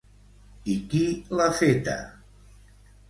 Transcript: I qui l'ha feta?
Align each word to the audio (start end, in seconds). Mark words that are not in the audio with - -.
I 0.75 0.77
qui 0.93 1.01
l'ha 1.41 1.51
feta? 1.59 1.99